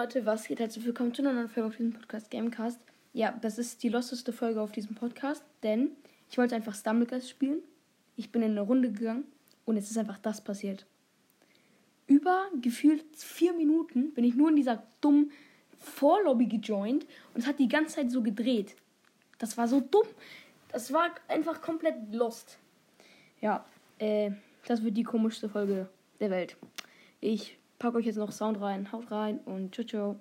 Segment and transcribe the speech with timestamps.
[0.00, 0.60] Leute, was geht?
[0.60, 2.80] Herzlich willkommen zu einer neuen Folge auf diesem Podcast Gamecast.
[3.12, 5.90] Ja, das ist die losteste Folge auf diesem Podcast, denn
[6.30, 7.58] ich wollte einfach Stumbleguys spielen.
[8.16, 9.24] Ich bin in eine Runde gegangen
[9.66, 10.86] und es ist einfach das passiert.
[12.06, 15.32] Über gefühlt vier Minuten bin ich nur in dieser dummen
[15.78, 18.76] Vorlobby gejoint und es hat die ganze Zeit so gedreht.
[19.38, 20.06] Das war so dumm.
[20.72, 22.58] Das war einfach komplett lost.
[23.42, 23.66] Ja,
[23.98, 24.30] äh,
[24.66, 25.90] das wird die komischste Folge
[26.20, 26.56] der Welt.
[27.20, 28.86] Ich packe euch jetzt noch Sound rein.
[28.92, 30.16] Haut rein und ciao, ciao.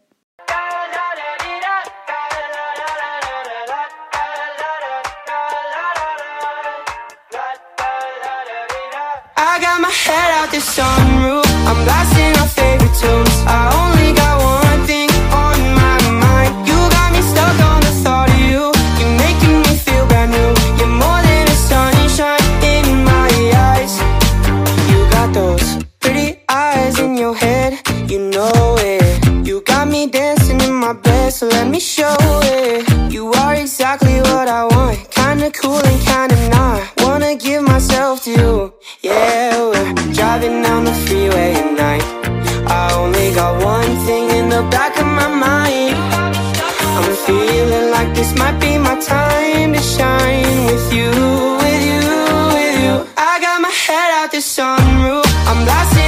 [9.38, 11.46] I got my head out the sunroof.
[11.68, 12.19] I'm blasting
[48.20, 51.10] This might be my time to shine with you,
[51.64, 52.02] with you,
[52.54, 52.94] with you.
[53.16, 55.24] I got my head out the sunroof.
[55.48, 55.99] I'm blasting.